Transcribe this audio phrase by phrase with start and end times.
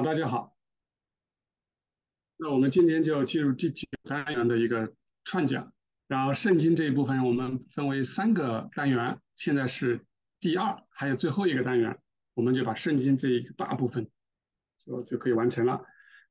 [0.00, 0.56] 好，大家好。
[2.38, 5.74] 那我们今天就进入第九单元的一个串讲。
[6.06, 10.06] 然后圣经这一部分我们分为三个单元，现在是
[10.40, 12.00] 第二，还有最后一个单元，
[12.32, 14.10] 我们就把圣经这一个大部分
[14.86, 15.84] 就就可以完成了。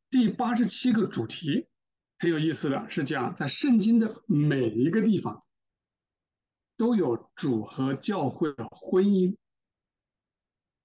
[0.09, 1.67] 第八十七个主题
[2.17, 5.43] 很有意思的是讲，在圣经的每一个地方
[6.75, 9.37] 都有主和教会的婚姻，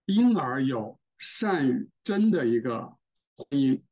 [0.04, 2.96] 因而有善与真的一个
[3.36, 3.82] 婚姻。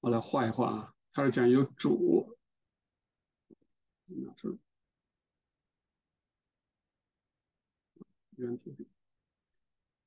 [0.00, 2.36] 我来画一画啊，他是讲有主。
[8.36, 8.88] 原图片，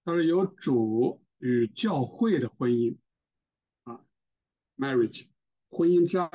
[0.04, 2.98] 他说有主与教会的婚姻
[3.84, 4.06] 啊
[4.76, 5.30] ，marriage，
[5.70, 6.30] 婚姻这样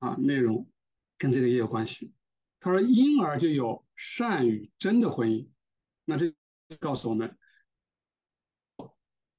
[0.00, 0.68] 啊内容
[1.16, 2.12] 跟这个也有关系。
[2.58, 5.48] 他说因而就有善与真的婚姻，
[6.04, 6.34] 那这
[6.80, 7.38] 告诉我们，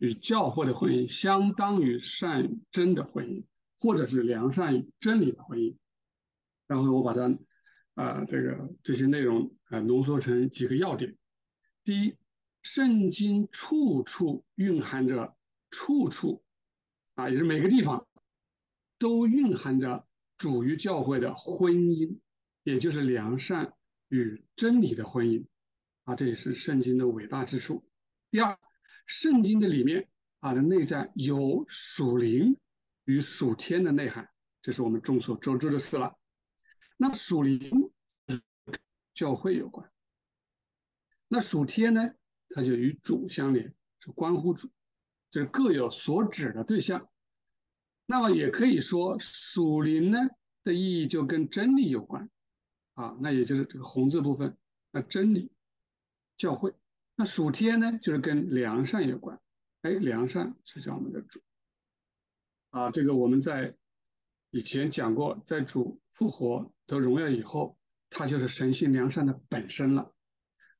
[0.02, 3.44] 与教会的婚姻相当于善与真的婚姻，
[3.80, 5.78] 或者是良善与真理的婚姻。
[6.68, 7.40] 然后我把它。
[7.94, 11.18] 啊，这个这些内容啊，浓缩成几个要点。
[11.84, 12.16] 第一，
[12.64, 15.36] 圣经处处蕴含着，
[15.70, 16.42] 处处
[17.16, 18.08] 啊，也是每个地方
[18.98, 22.20] 都蕴含着主与教会的婚姻，
[22.64, 23.74] 也就是良善
[24.08, 25.46] 与真理的婚姻
[26.06, 27.86] 啊，这也是圣经的伟大之处。
[28.32, 28.58] 第二，
[29.12, 30.08] 圣经的里面
[30.40, 32.58] 啊的内在有属灵
[33.04, 34.30] 与属天的内涵，
[34.62, 36.18] 这是我们众所周知的事了。
[36.98, 37.92] 那属灵。
[39.14, 39.92] 教会有关，
[41.28, 42.14] 那属天呢？
[42.48, 44.72] 它就与主相连，是关乎主，
[45.30, 47.10] 就是各有所指的对象。
[48.06, 50.20] 那么也可以说，属灵呢
[50.64, 52.30] 的意义就跟真理有关
[52.94, 54.58] 啊，那也就是这个红字部分，
[54.92, 55.52] 那真理
[56.38, 56.74] 教会。
[57.22, 59.40] 那属天呢，就是跟良善有关，
[59.84, 61.40] 哎，良善是叫我们的主
[62.72, 62.90] 啊。
[62.90, 63.76] 这个我们在
[64.50, 67.78] 以前讲过，在主复活得荣耀以后。
[68.10, 70.14] 它就是神性良善的本身了，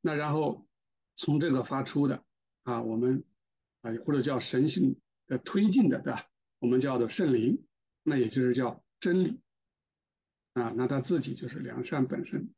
[0.02, 0.68] 那然后
[1.16, 2.26] 从这个发出的
[2.64, 3.24] 啊，我们
[3.80, 6.28] 啊或者叫神性的推进的，对吧？
[6.60, 7.64] 我们叫做圣灵，
[8.04, 9.40] 那也就是叫真理
[10.56, 12.54] 啊，那他自己就是良善本身。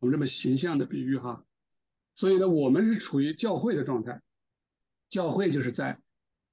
[0.00, 1.44] 我们这么形象的比喻哈，
[2.16, 4.20] 所以呢，我们是处于教会的状态，
[5.08, 6.00] 教会就是在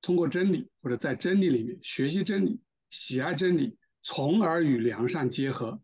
[0.03, 5.81] 通过真理或者在真理里面学习真理、喜爱真理，从而与良善结合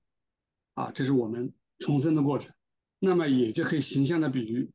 [0.75, 1.51] 啊，这是我们。
[1.81, 2.53] 重生的过程，
[2.99, 4.69] 那么也就可以形象的比喻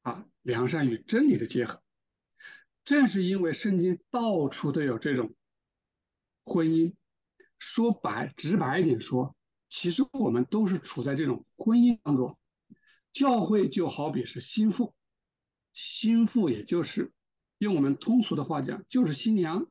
[0.00, 1.82] 啊，良善与真理的结合。
[2.82, 5.34] 正是因为圣经到处都有这种
[6.46, 6.94] 婚姻，
[7.58, 9.36] 说白直白一点说，
[9.68, 12.38] 其实我们都是处在这种婚姻当中。
[13.16, 14.94] 教会就好比是心腹，
[15.72, 17.14] 心腹也就是
[17.56, 19.70] 用我们通俗的话讲，就是新娘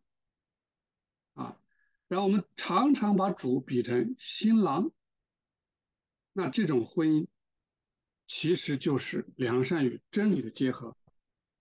[1.35, 1.55] 啊。
[2.07, 4.91] 然后我们常常把主比成新郎。
[6.33, 7.27] 那这种婚姻
[8.25, 10.97] 其实就是良善与真理的结合，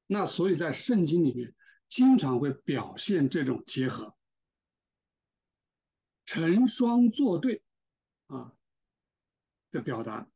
[0.06, 1.54] 那所以在圣经里面
[1.90, 4.16] 经常会表现这种结合，
[6.24, 7.62] 成双作对
[8.28, 8.54] 啊
[9.70, 10.26] 的表达，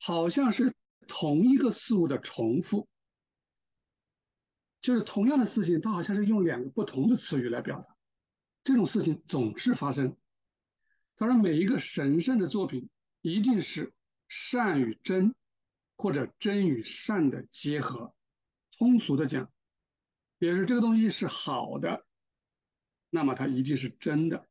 [0.00, 0.74] 好像是
[1.06, 2.88] 同一个事物的重复，
[4.80, 7.96] 就是同样的事情，它好像是用两个不同的词语来表达，
[8.64, 10.16] 这种事情总是发生。
[11.16, 12.88] 他说每一个神圣的作品。
[13.22, 13.92] 一定是
[14.28, 15.34] 善与真，
[15.96, 18.14] 或者真与善的结合。
[18.78, 19.50] 通俗的讲，
[20.38, 22.06] 也是这个东西是好的，
[23.10, 24.46] 那么它一定是真的。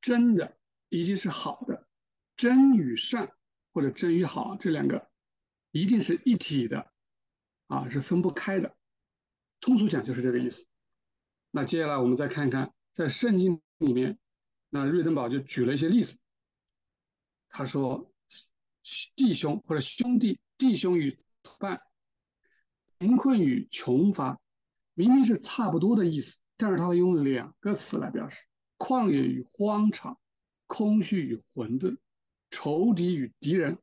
[0.00, 1.86] 真的一定是好的，
[2.36, 3.32] 真与善
[3.72, 5.08] 或者真与好这两个
[5.70, 6.90] 一定是一体的，
[7.66, 8.76] 啊，是分不开的。
[9.60, 10.66] 通俗讲就是这个意思。
[11.50, 14.18] 那接下来我们再看看，在圣经里面，
[14.68, 16.18] 那瑞登堡就举了一些例子。
[17.48, 18.12] 他说
[19.16, 21.82] ：“弟兄或者兄弟，弟兄与同伴，
[22.98, 24.40] 贫困与穷乏，
[24.94, 28.44] 明明是差不多的意思，但是他用两个词来表示：
[28.78, 30.18] 旷野与荒场，
[30.66, 31.98] 空虚与混沌，
[32.50, 33.78] 仇敌与敌人，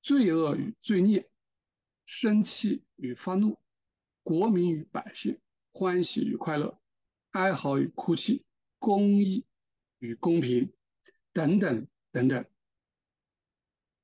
[0.00, 1.28] 罪恶与罪孽，
[2.06, 3.58] 生气与发怒，
[4.22, 5.40] 国民与百姓，
[5.72, 6.80] 欢喜与快乐，
[7.30, 8.44] 哀嚎与哭泣，
[8.78, 9.44] 公义
[9.98, 10.72] 与公平，
[11.32, 12.44] 等等等等。”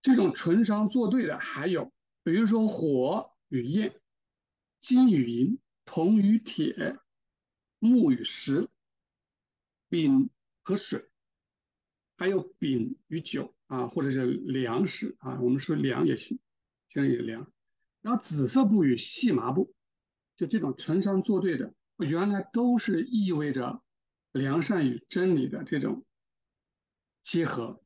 [0.02, 1.92] 这种纯商作对的还有，
[2.22, 4.00] 比如说火与焰，
[4.78, 6.98] 金与银，铜与铁，
[7.78, 8.68] 木与石，
[9.88, 10.30] 丙
[10.62, 11.08] 和水，
[12.16, 16.40] 还有丙与酒啊，或者是粮食啊，我们说粮也行，
[16.88, 17.52] 现在有粮。
[18.00, 19.72] 然后紫色布与细麻布，
[20.36, 23.80] 就这种成双作对的原来都是意味着
[24.32, 26.04] 良善与真理的这种
[27.22, 27.80] 结合。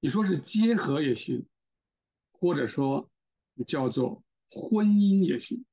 [0.00, 1.46] 你说是结合也行，
[2.32, 3.08] 或者说
[3.68, 5.64] 叫做婚姻也行。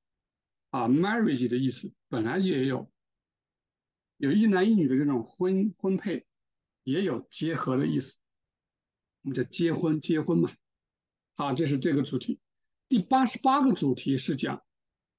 [0.69, 2.91] 啊，marriage 的意思本来也有，
[4.17, 6.27] 有一男一女的这种婚婚配，
[6.83, 8.19] 也有结合的意思。
[9.25, 10.51] 我们叫结婚，结婚嘛。
[11.33, 12.39] 好，这是这个主题。
[12.87, 14.63] 第八十八个主题是讲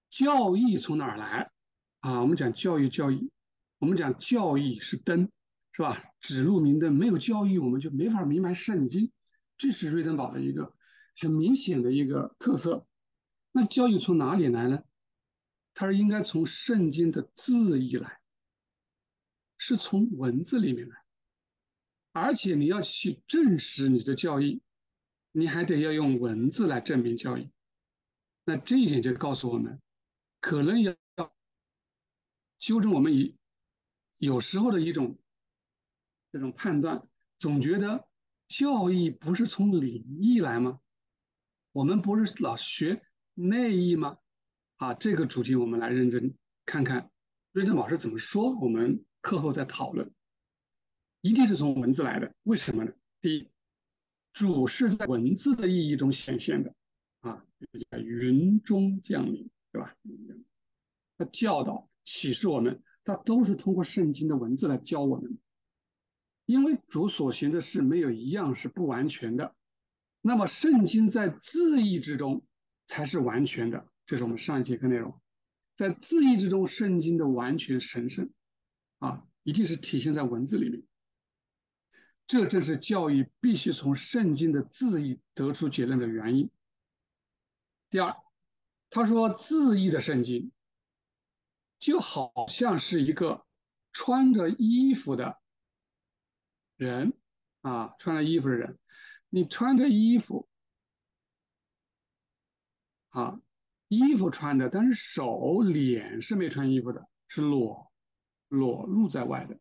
[0.08, 1.50] 教义从哪儿来
[1.99, 2.20] 啊？
[2.20, 3.31] 我们讲教育，教育，
[3.79, 5.29] 我们讲教义是灯。
[5.73, 6.05] 是吧？
[6.20, 9.12] 指路明灯，没有教育，我们就没法明白圣经。
[9.58, 10.73] 这是瑞登堡的一个
[11.19, 12.87] 很明显的一个特色。
[13.53, 14.85] 那教育从哪里来呢？
[15.75, 18.20] 它是应该从圣经的字义来，
[19.58, 20.97] 是从文字里面来。
[22.19, 24.63] 而且你要去证实你的教义，
[25.33, 27.51] 你还得要用文字来证明教义。
[28.47, 29.83] 那这一点就告诉我们，
[30.41, 30.97] 可能要
[32.59, 33.37] 纠正我们一
[34.17, 35.19] 有时候的一种。
[36.33, 37.07] 这种判断
[37.39, 38.09] 总觉得
[38.49, 40.81] 教义不是从礼义来吗？
[41.73, 43.03] 我们不是老学
[43.35, 44.17] 内义吗？
[44.77, 46.35] 啊，这个主题我们来认真
[46.65, 47.11] 看看
[47.53, 48.55] 瑞登老师怎么说。
[48.59, 50.11] 我们课后再讨论。
[51.21, 52.93] 一定是从文字来的，为什么呢？
[53.21, 53.49] 第一，
[54.33, 56.75] 主是在文字的意义中显现的
[57.21, 57.45] 啊，
[57.91, 59.97] 云中降临，对吧？
[61.19, 65.39] 他教导启示我们，他都是通过圣经的文字来教我们。
[66.45, 69.57] 因为主所行的事没有一样是不完全的，
[70.21, 72.45] 那么圣经在字义之中
[72.87, 73.89] 才是完全的。
[74.07, 75.21] 这是我们上一节课内容，
[75.75, 78.31] 在字义之中，圣经的完全神圣
[78.99, 80.85] 啊，一定是体现在文字里面。
[82.26, 86.50] 这正是教育必须从圣经的字义得出结论的原因。
[87.88, 88.17] 第二，
[88.90, 90.50] 他说字义的圣经
[91.78, 93.46] 就好像是一个
[93.93, 95.38] 穿着衣服的。
[96.76, 97.14] 人
[97.62, 98.79] 啊，穿着衣服的人，
[99.31, 100.46] 你穿着衣服
[103.08, 103.40] 啊，
[103.88, 107.90] 衣服穿的，但是手脸是没穿衣服的，是裸
[108.49, 109.58] 裸露在外的。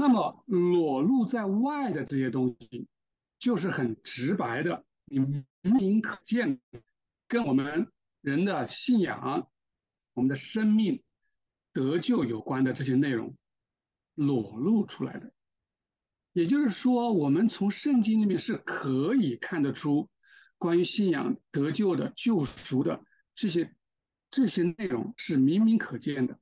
[0.00, 2.88] 那么裸露在外的这些东西，
[3.38, 6.58] 就是很直白的，你明明可见，
[7.28, 7.92] 跟我们
[8.22, 9.46] 人的信仰、
[10.14, 11.02] 我们的生命
[11.74, 13.36] 得救有关的这些内容
[14.14, 15.34] 裸露出来的。
[16.32, 20.08] 也就是说，我们从圣经里面是可以看得出
[20.56, 23.04] 关于信仰得救的、救赎的
[23.34, 23.76] 这些
[24.30, 26.40] 这些内容是明明可见的，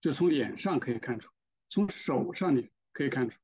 [0.00, 1.32] 就从脸上可以看出，
[1.68, 3.38] 从手上你可以看出，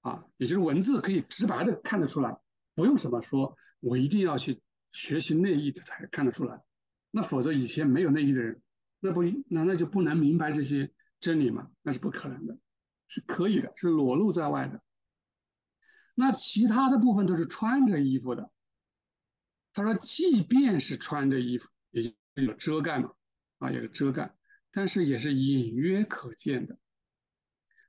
[0.00, 2.38] 啊，也就是文字可以直白的看得出来，
[2.74, 4.62] 不用什么说，我一定要去
[4.92, 6.62] 学习内意才看得出来，
[7.10, 8.62] 那否则以前没有内意的人，
[9.00, 11.70] 那不难道就不能明白这些真理吗？
[11.82, 12.58] 那是不可能的。
[13.08, 14.82] 是可以的，是裸露在外的。
[16.16, 18.50] 那其他的部分都是穿着衣服的。
[19.72, 23.12] 他说，即便是穿着衣服，也就是有遮盖嘛，
[23.58, 24.34] 啊，有个遮盖，
[24.72, 26.76] 但是也是隐约可见的。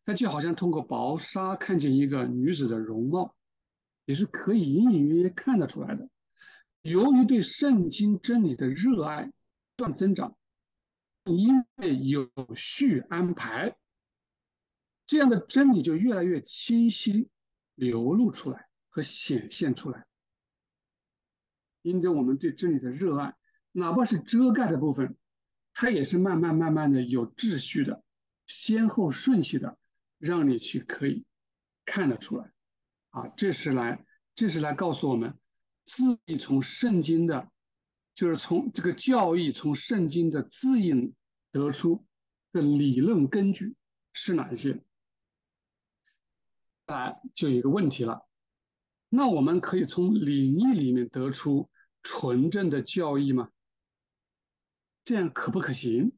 [0.09, 3.35] 那就好像通过薄纱看见一个女子的容貌，
[4.05, 6.07] 也是可以隐隐约约看得出来的。
[6.81, 9.31] 由于对圣经真理的热爱不
[9.75, 10.37] 断增长，
[11.25, 13.75] 因为有序安排。
[15.05, 17.27] 这样的真理就越来越清晰
[17.75, 20.05] 流露出来和显现出来。
[21.81, 23.35] 因着我们对真理的热爱，
[23.73, 25.17] 哪怕是遮盖的部分，
[25.73, 28.01] 它也是慢慢慢慢的有秩序的、
[28.45, 29.77] 先后顺序的，
[30.17, 31.25] 让你去可以
[31.85, 32.51] 看得出来。
[33.09, 34.05] 啊，这是来，
[34.35, 35.37] 这是来告诉我们，
[35.83, 37.51] 自己从圣经的，
[38.15, 41.13] 就是从这个教义从圣经的字义
[41.51, 42.05] 得出
[42.51, 43.75] 的理论根据
[44.13, 44.81] 是哪一些？
[46.85, 48.25] 啊就有一个问题了，
[49.09, 51.69] 那我们可以从灵义里面得出
[52.01, 53.51] 纯正的教义吗？
[55.03, 56.13] 这样可不可行？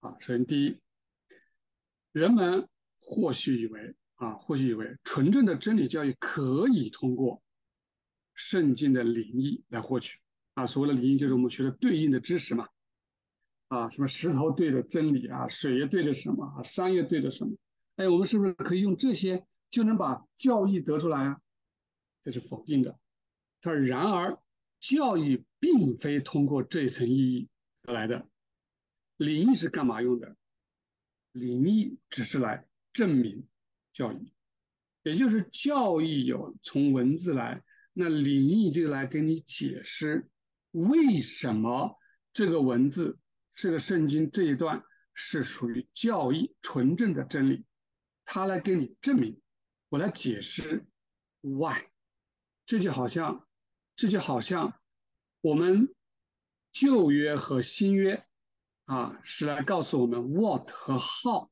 [0.00, 0.80] 啊，首先第一，
[2.12, 2.69] 人们
[3.00, 7.42] 或许以为啊，或许以为纯正的真理教育可以通过
[8.34, 10.20] 圣经的灵异来获取
[10.54, 10.66] 啊。
[10.66, 12.68] 所谓的灵异就是我们学的对应的知识嘛，
[13.68, 17.56] 啊，什么石头对着真理啊，水也对着什么啊，山也对着什么？
[17.96, 19.46] 哎，我们是不是可以用这些？
[19.70, 21.40] 就能把教义得出来啊？
[22.24, 22.98] 这是否定的。
[23.60, 24.38] 他说：“然而，
[24.80, 27.48] 教义并非通过这一层意义
[27.82, 28.26] 得来的。
[29.16, 30.36] 灵义是干嘛用的？
[31.32, 33.46] 灵异只是来证明
[33.92, 34.32] 教义，
[35.02, 40.28] 也就是教义有从文字来，那灵异就来给你解释
[40.70, 41.98] 为什么
[42.32, 43.18] 这个文字
[43.54, 44.82] 这个圣经这一段
[45.14, 47.64] 是属于教义纯正的真理，
[48.24, 49.40] 他来给你证明，
[49.88, 50.86] 我来解释
[51.40, 51.88] why，
[52.64, 53.46] 这就好像，
[53.96, 54.80] 这就好像
[55.40, 55.94] 我们
[56.72, 58.24] 旧约和新约
[58.84, 61.50] 啊是来告诉我们 what 和 how，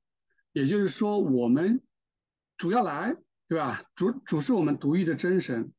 [0.52, 1.82] 也就是说我们
[2.56, 3.16] 主要来
[3.48, 3.84] 对吧？
[3.94, 5.72] 主主是我们独一的真神，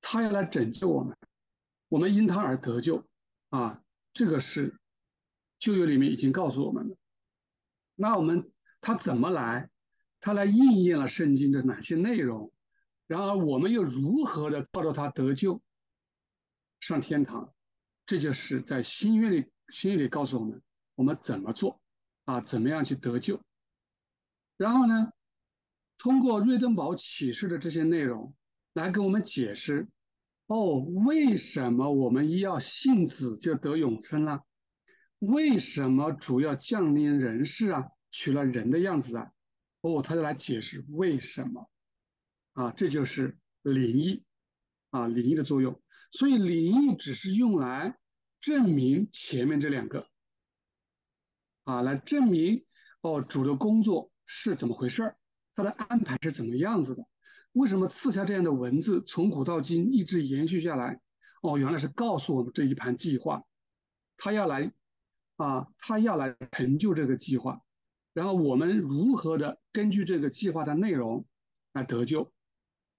[0.00, 1.16] 他要来拯救我们，
[1.88, 3.06] 我们因他而得救
[3.48, 4.76] 啊，这个是。
[5.58, 6.96] 旧约里面已经告诉我们了，
[7.94, 9.68] 那我们他怎么来？
[10.18, 12.50] 他来应验了圣经的哪些内容？
[13.06, 15.60] 然而我们又如何的靠着他得救
[16.80, 17.52] 上天堂？
[18.06, 20.62] 这就是在新约里，新约里告诉我们
[20.94, 21.78] 我们怎么做
[22.24, 22.40] 啊？
[22.40, 23.42] 怎么样去得救？
[24.60, 25.10] 然后呢，
[25.96, 28.34] 通过瑞登堡启示的这些内容
[28.74, 29.88] 来给我们解释：
[30.48, 34.44] 哦，为什么我们一要信子就得永生了？
[35.18, 37.88] 为什么主要降临人世啊？
[38.10, 39.32] 取了人的样子啊？
[39.80, 41.70] 哦，他就来解释为什么
[42.52, 42.70] 啊？
[42.72, 44.24] 这就是灵异
[44.90, 45.80] 啊，灵异的作用。
[46.10, 47.96] 所以灵异只是用来
[48.42, 50.06] 证明前面这两个
[51.64, 52.66] 啊，来证明
[53.00, 55.16] 哦，主的工作是怎么回事儿，
[55.56, 57.04] 他的安排是怎么样子的？
[57.52, 61.00] 为什么赐下这样的文字，从古到今一直延续下来？
[61.42, 63.44] 哦，原来是告诉我们这一盘计划，
[64.16, 64.72] 他要来。
[65.36, 67.62] 啊，他要来成就这个计划，
[68.12, 71.24] 然后我们如何的根据这个计划的内容
[71.72, 72.30] 来得救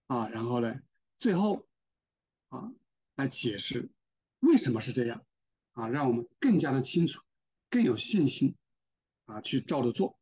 [0.08, 0.28] 啊？
[0.28, 0.74] 然后呢，
[1.20, 1.68] 最后
[2.50, 2.74] 啊
[3.16, 3.92] 来解释
[4.40, 5.24] 为什么是这样
[5.74, 7.22] 啊，让我们更加的清楚，
[7.70, 8.56] 更有信心
[9.26, 10.18] 啊去照着做。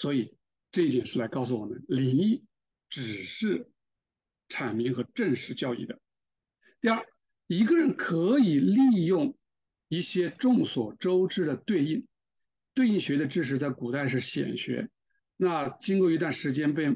[0.00, 0.34] 所以
[0.72, 2.42] 这一点是来告诉我们，灵异
[2.88, 3.68] 只是
[4.48, 6.00] 阐明和证实教义的。
[6.80, 7.04] 第二，
[7.46, 9.36] 一个人可以利用。
[9.92, 12.06] 一些众所周知的对应，
[12.74, 14.88] 对应学的知识在古代是显学，
[15.36, 16.86] 那经过一段时间被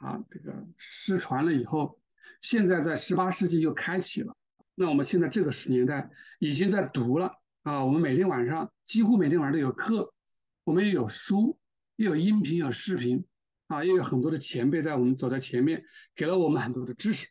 [0.00, 2.00] 啊这个失传了以后，
[2.40, 4.36] 现在在十八世纪又开启了。
[4.74, 6.10] 那我们现在这个时年代
[6.40, 10.12] 已经在读了啊，我们每天晚上几乎每天晚上都有课，
[10.64, 11.56] 我们也有书，
[11.96, 13.24] 又有音频，有视频，
[13.66, 15.84] 啊，又有很多的前辈在我们走在前面，
[16.14, 17.28] 给了我们很多的知识。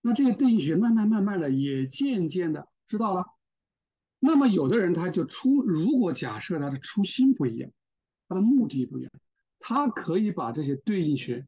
[0.00, 3.26] 那这些对应学慢慢慢慢的也渐渐的知道了。
[4.18, 7.70] 那么有的人他就出，如果假设他的初心不一样，
[8.28, 9.12] 他的目的不一样，
[9.60, 11.46] 他可以把这些对应学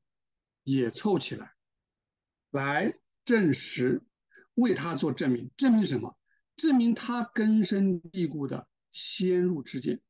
[0.62, 1.52] 也凑起来，
[2.50, 4.02] 来证实，
[4.54, 5.50] 为他做证明。
[5.56, 6.16] 证明什么？
[6.56, 10.00] 证明他根深蒂固的先入之见。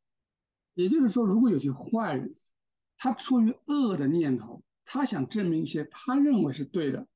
[0.74, 2.34] 也就是说，如果有些坏人，
[2.96, 7.08] 他出于恶的念头，他想证明一些他认为是对的，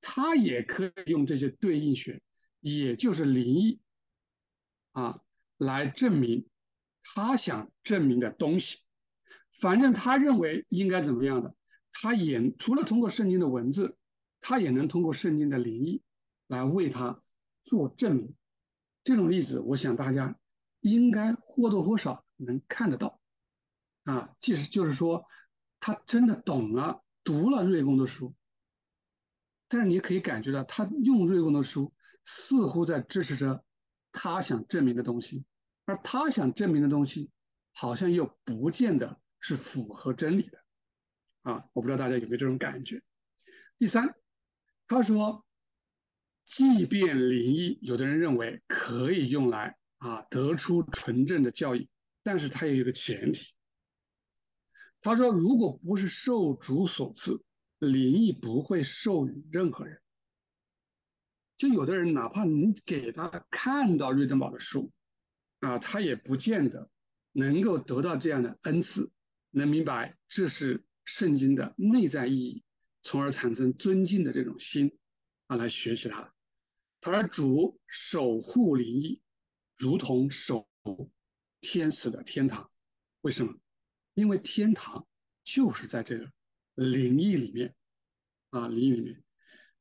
[0.00, 2.22] 他也可以用这些对应学，
[2.60, 3.80] 也就是灵异。
[4.92, 5.20] 啊，
[5.56, 6.48] 来证明
[7.04, 8.78] 他想证明的东西，
[9.60, 11.54] 反正他认为应该怎么样的，
[11.92, 13.96] 他也除了通过圣经的文字，
[14.40, 16.02] 他也能通过圣经的灵异
[16.48, 17.22] 来为他
[17.62, 18.34] 做证明。
[19.04, 20.36] 这种例子，我想大家
[20.80, 23.20] 应该或多或少能看得到。
[24.04, 25.26] 啊，即使就是说
[25.78, 28.34] 他真的懂了，读了瑞公的书，
[29.68, 31.92] 但是你可以感觉到他用瑞公的书
[32.24, 33.64] 似乎在支持着。
[34.12, 35.44] 他想证明的东西，
[35.84, 37.30] 而他想证明的东西，
[37.70, 40.58] 好像又不见得是符合真理的，
[41.42, 43.00] 啊，我不知道大家有没有这种感觉。
[43.78, 44.16] 第三，
[44.88, 45.46] 他说，
[46.44, 51.88] 即便灵异，有的人认为可以用来啊得出纯正的教义，
[52.22, 53.54] 但是他也有个前提。
[55.02, 57.42] 他说，如果不是受主所赐，
[57.78, 60.02] 灵异不会授予任何人。
[61.56, 64.90] 就有的人，哪怕你给他看到瑞登堡的书，
[65.60, 66.90] 啊，他也不见得
[67.32, 69.10] 能够得到这样的恩赐，
[69.50, 72.64] 能明白这是圣经的内在意义，
[73.02, 74.98] 从而产生尊敬的这种心，
[75.46, 76.34] 啊，来学习它。
[77.00, 79.22] 他说：“主守护灵异，
[79.76, 81.10] 如同守护
[81.60, 82.70] 天使的天堂。
[83.20, 83.54] 为什么？
[84.14, 85.06] 因为天堂
[85.44, 86.32] 就是在这个
[86.74, 87.74] 灵异里面，
[88.50, 89.22] 啊，灵异里面。”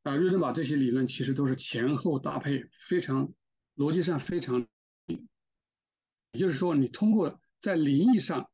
[0.03, 3.33] 啊，瑞登堡这些理论其实都是前后搭配，非常
[3.75, 4.65] 逻辑上非常。
[5.07, 8.50] 也就是说，你通过在灵异上，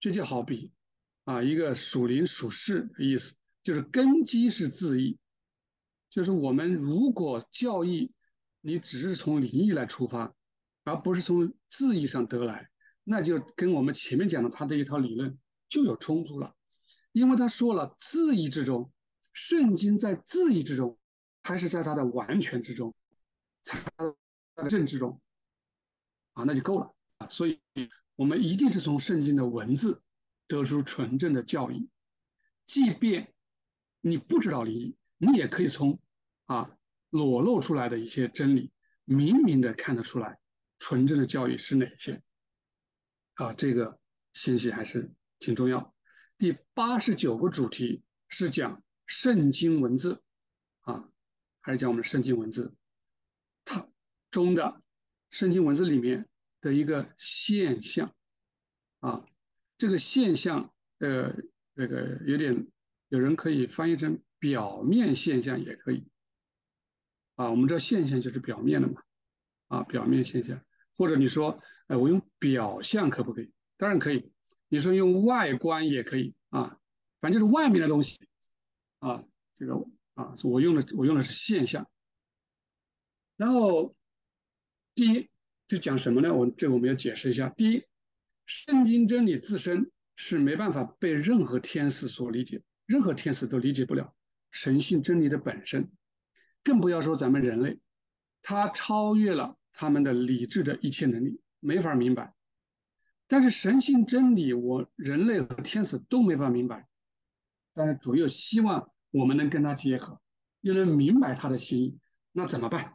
[0.00, 0.72] 这就好比
[1.24, 5.18] 啊，一个属灵属世的意思，就是根基是字义，
[6.10, 8.12] 就是我们如果教义
[8.60, 10.34] 你只是从灵异来出发，
[10.88, 12.68] 而不是从字义上得来，
[13.04, 16.54] 那就跟我们前面讲的他这一套理论就有冲突了，
[17.12, 18.92] 因为他说了字义之中。
[19.34, 20.98] 圣经在字义之中，
[21.44, 22.92] 还是在它的完全之中，
[23.62, 25.20] 在正之中，
[26.32, 26.92] 啊，那就够了。
[27.18, 27.60] 啊，所以
[28.16, 30.02] 我们一定是从圣经的文字
[30.48, 31.88] 得出纯正的教义，
[32.66, 33.32] 即便
[34.00, 36.00] 你不知道理，你也可以从
[36.46, 36.76] 啊
[37.10, 38.72] 裸露出来的一些真理，
[39.04, 40.40] 明明的看得出来
[40.78, 42.22] 纯正的教育是哪些。
[43.34, 44.00] 啊，这个
[44.32, 45.94] 信息还是挺重要。
[46.38, 50.22] 第八十九个主题是讲圣经文字，
[50.80, 51.08] 啊，
[51.60, 52.74] 还是讲我们圣经文字，
[53.64, 53.88] 它
[54.30, 54.82] 中的
[55.30, 56.28] 圣经文字里面
[56.60, 58.12] 的一个现象，
[58.98, 59.24] 啊，
[59.76, 61.32] 这个现象，呃，
[61.76, 62.66] 这个有点
[63.06, 66.08] 有人可以翻译成表面现象也可以，
[67.36, 69.00] 啊，我们知道现象就是表面的嘛，
[69.68, 70.60] 啊，表面现象。
[70.98, 73.50] 或者你说，哎，我用表象可不可以？
[73.78, 74.30] 当然可以。
[74.68, 76.76] 你说用外观也可以啊，
[77.20, 78.28] 反正就是外面的东西
[78.98, 79.24] 啊。
[79.54, 79.74] 这个
[80.14, 81.88] 啊，我用的我用的是现象。
[83.36, 83.94] 然后
[84.94, 85.30] 第一
[85.68, 86.34] 就讲什么呢？
[86.34, 87.48] 我这我们要解释一下。
[87.48, 87.84] 第一，
[88.44, 94.12] 圣经真理自身是没办法被任何天使所理解，任何天使都理解不了
[94.50, 95.90] 神性真理的本身，
[96.64, 97.78] 更不要说咱们人类，
[98.42, 99.56] 它超越了。
[99.72, 102.34] 他们的理智的一切能力没法明白，
[103.26, 106.88] 但是神性真理，我人类和天使都没法明白。
[107.74, 110.20] 但是主又希望我们能跟他结合，
[110.60, 111.98] 又能明白他的心意，
[112.32, 112.94] 那怎么办？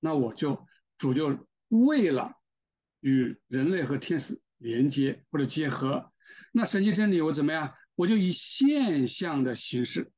[0.00, 2.32] 那我就主就为了
[3.00, 6.12] 与人类和天使连接或者结合，
[6.52, 7.74] 那神性真理我怎么样？
[7.94, 10.12] 我就以现象的形式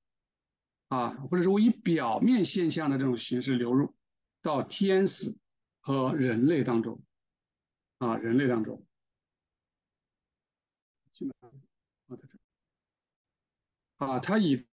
[0.88, 3.94] 啊，或者说我以表面现象的这种形式流入
[4.42, 5.36] 到天使。
[5.88, 7.00] 和人类当中，
[7.96, 8.84] 啊，人类当中，
[13.96, 14.66] 啊，他以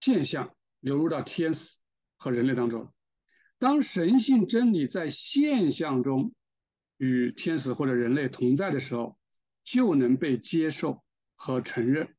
[0.00, 1.76] 现象流入到天使
[2.16, 2.92] 和人类当中。
[3.58, 6.34] 当神性真理在现象中
[6.96, 9.16] 与天使或者人类同在的时候，
[9.62, 11.04] 就能被接受
[11.36, 12.12] 和承认，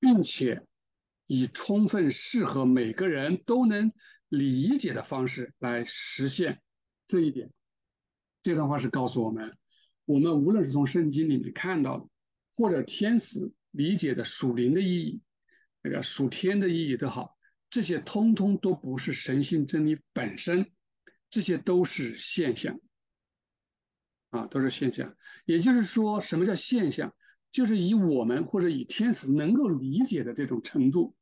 [0.00, 0.66] 并且
[1.26, 3.92] 以充分适合每个人都能。
[4.32, 6.62] 理解的方式来实现
[7.06, 7.50] 这一点。
[8.42, 9.58] 这段话是告诉我们：
[10.06, 12.08] 我们无论是从圣经里面看到的，
[12.54, 15.20] 或者天使理解的属灵的意义，
[15.82, 17.36] 那个属天的意义都好，
[17.68, 20.72] 这些通通都不是神性真理本身，
[21.28, 22.80] 这些都是现象。
[24.30, 25.14] 啊，都是现象。
[25.44, 27.14] 也就是说，什么叫现象？
[27.50, 31.14] 就是以我们或者以天使能够理解的这种程度，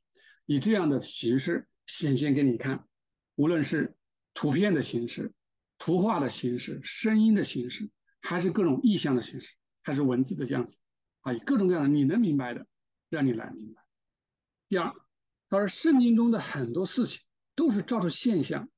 [0.46, 2.86] 以这样的形式显现给你看。
[3.40, 3.96] 无论是
[4.34, 5.32] 图片的形式、
[5.78, 7.88] 图画的形式、声音的形式，
[8.20, 10.78] 还是各种意象的形式，还是文字的样子，
[11.22, 12.66] 啊，以各种各样的你能明白的，
[13.08, 13.82] 让你来明白。
[14.68, 14.92] 第二，
[15.48, 17.22] 他说圣经中的很多事情
[17.54, 18.68] 都是照着现象，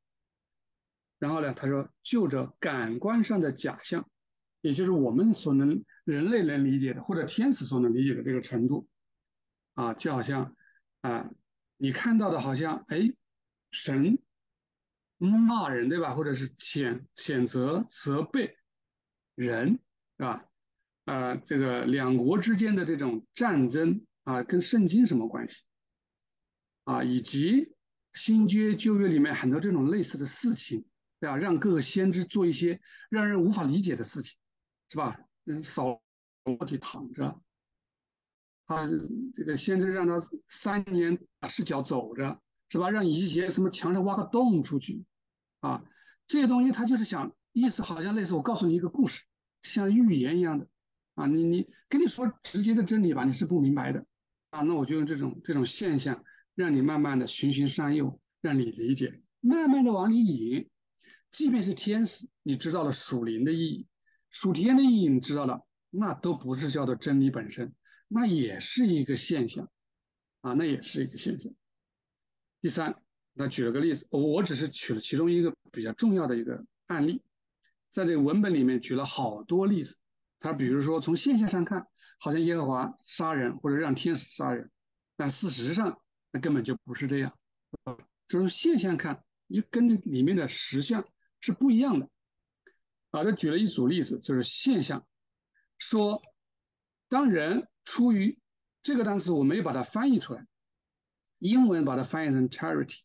[1.18, 4.08] 然后呢，他说就着感官上的假象，
[4.60, 8.86] 也就是我们所能人类能理解的，或者天使所能理解的这个程度，
[9.74, 10.54] 啊，就好像
[11.00, 11.28] 啊，
[11.78, 13.12] 你看到的好像哎，
[13.72, 14.22] 神。
[15.30, 16.14] 骂人对吧？
[16.14, 18.56] 或者是谴谴责、责备
[19.34, 19.78] 人，
[20.18, 20.44] 是吧？
[21.04, 25.62] 啊，这个两国之间的这种战争啊，跟圣经什么关系？
[26.84, 27.74] 啊，以及
[28.12, 30.84] 新约旧约里面很多这种类似的事情，
[31.20, 31.36] 对吧？
[31.36, 32.80] 让各个先知做一些
[33.10, 34.36] 让人无法理解的事情，
[34.90, 35.18] 是吧？
[35.46, 36.00] 嗯，扫
[36.44, 37.40] 裸体躺着，
[38.66, 38.88] 他
[39.34, 42.90] 这个先知让他三年赤脚走着，是吧？
[42.90, 45.04] 让以前什么墙上挖个洞出去。
[45.62, 45.84] 啊，
[46.26, 49.22] 这些东西他就是想意思好像类似我告诉你一个故事，
[49.62, 50.66] 像寓言一样的
[51.14, 54.04] 啊，你你跟你说直接的真理吧，你是不明白的
[54.50, 56.24] 啊，那我就用这种这种现象，
[56.56, 60.68] 让你慢慢的循循善诱，让你理解，慢慢的往里引。
[61.30, 63.86] 即便是天使，你知道了属灵的意义，
[64.30, 67.72] 属天的意义你知道了，那都不是叫做真理本身，
[68.08, 69.70] 那也是一个现象
[70.40, 71.52] 啊，那也是一个现象。
[72.60, 73.00] 第三。
[73.36, 77.22] 他举了个例子，我我只是取了其中一个比较重要的一个案例，
[77.90, 79.98] 在这个文本里面举了好多例子。
[80.38, 81.86] 他比如说从现象上看，
[82.18, 84.70] 好像耶和华杀人或者让天使杀人，
[85.16, 87.38] 但事实上那根本就不是这样。
[88.28, 91.04] 从现象看，你跟里面的实相
[91.40, 92.08] 是不一样的。
[93.12, 95.06] 啊，他举了一组例子，就是现象，
[95.78, 96.22] 说
[97.08, 98.38] 当人出于
[98.82, 100.46] 这个单词，我没有把它翻译出来，
[101.38, 103.00] 英文把它翻译成 charity。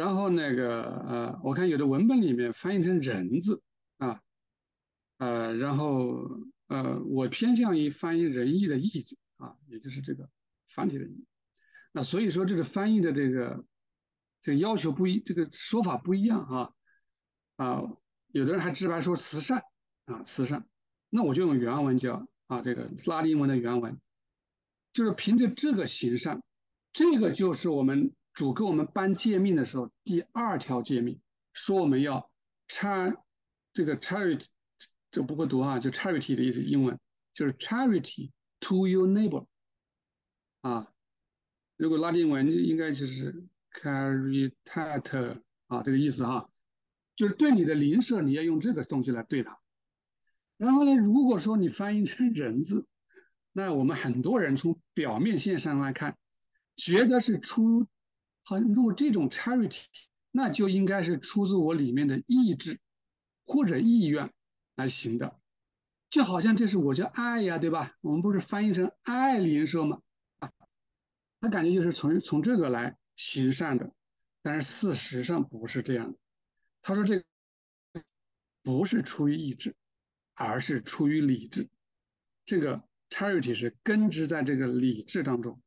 [0.00, 3.60] 然后那个呃，我看有的文本里面翻译成人字
[3.98, 4.22] 啊，
[5.18, 6.26] 呃，然后
[6.68, 10.26] 呃，我偏向于翻译仁义的义字啊，也就是这个
[10.70, 11.26] 繁体的义。
[11.92, 13.62] 那所以说这个翻译的这个
[14.40, 16.72] 这个要求不一，这个说法不一样啊
[17.56, 17.82] 啊，
[18.28, 19.62] 有的人还直白说慈善
[20.06, 20.66] 啊，慈善。
[21.10, 24.00] 那我就用原文叫啊，这个拉丁文的原文，
[24.94, 26.42] 就是凭着这个行善，
[26.90, 31.20] 这个就是我们主给我们颁诫命的时候第二条诫命，
[31.52, 32.30] 说我们要
[32.68, 33.18] char
[33.74, 34.46] 这个 charity，
[35.10, 36.98] 这不会读啊，就 charity 的意思，英文
[37.34, 39.44] 就是 charity to your neighbor，
[40.62, 40.90] 啊，
[41.76, 46.48] 如果拉丁文应该就是 caritate 啊，这个意思哈，
[47.16, 49.60] 就是对你的邻舍你要用这个东西来对他。
[50.56, 52.86] 然后呢，如果说你翻译成人字，
[53.52, 56.16] 那我们很多人从表面现象来看，
[56.74, 57.86] 觉得是出，
[58.50, 59.84] 好，如果这种 charity，
[60.32, 62.80] 那就应该是出自我里面的意志
[63.46, 64.32] 或者意愿
[64.74, 65.38] 来行的，
[66.08, 67.96] 就好像这是我叫爱呀，对吧？
[68.00, 70.02] 我们不是翻译成爱邻舍吗？
[70.40, 70.50] 啊，
[71.40, 73.92] 他感觉就是从从这个来行善的，
[74.42, 76.18] 但是事实上不是这样的。
[76.82, 77.24] 他说这个
[78.64, 79.76] 不是出于意志。
[80.34, 81.68] 而是出于理智，
[82.46, 85.60] 这个 charity 是根植在这个理智当中，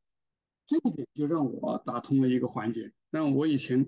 [0.66, 2.92] 这一点就让我打通了一个环节。
[3.10, 3.86] 让我以前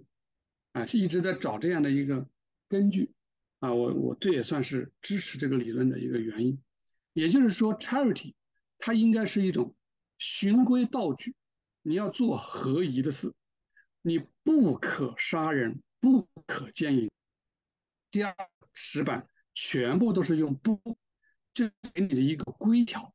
[0.73, 2.29] 啊一直在找这样的一个
[2.69, 3.13] 根据
[3.59, 6.63] 啊，我我这也算是支持这个理论的一个原因。
[7.13, 8.35] 也就是说，charity
[8.79, 9.75] 它应该是一种
[10.19, 11.35] 循规蹈矩，
[11.83, 13.33] 你要做合宜的事，
[14.03, 17.11] 你不可杀人，不可奸淫。
[18.11, 18.35] 第二
[18.73, 19.29] 石板。
[19.59, 20.79] 全部都是用不，
[21.55, 23.15] 就给你的一个规条，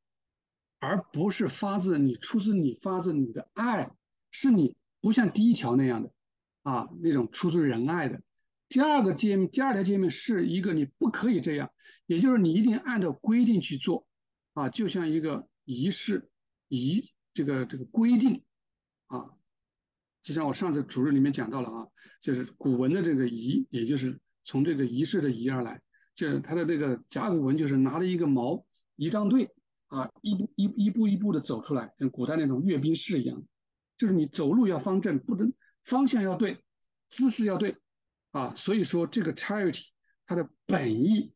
[0.82, 3.92] 而不是发自你出自你发自你的爱，
[4.32, 6.12] 是你不像第一条那样的
[6.64, 8.24] 啊那种出自仁爱的。
[8.68, 11.70] 第二个界面，第二条界面是一个你不可以这样，
[12.08, 14.08] 也就是你一定按照规定去做
[14.54, 16.32] 啊，就像一个仪式
[16.68, 18.42] 仪这个这个规定
[19.06, 19.30] 啊，
[20.24, 21.88] 就像我上次主日里面讲到了啊，
[22.24, 25.80] 就是古文的这个仪，也就是从这个仪式的仪而来。
[26.16, 28.66] 就是他的这个甲骨文，就是拿着一个矛
[28.96, 29.52] 仪仗队
[29.92, 33.44] 啊，一步一一步一步的走出来，像古代那种阅兵式一样。
[33.98, 36.64] 就是你走路要方正，不能方向要对，
[37.08, 37.78] 姿势要对
[38.32, 38.56] 啊。
[38.56, 39.88] 所以说这个 charity
[40.26, 41.34] 它的本意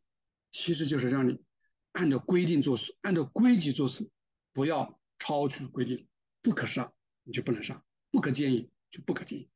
[0.52, 1.42] 其实就是让你
[1.92, 4.10] 按照规定做事，按照规矩做事，
[4.52, 6.08] 不要超出规定。
[6.42, 6.92] 不可杀
[7.24, 9.50] 你就不能杀，不可建议就不可建议。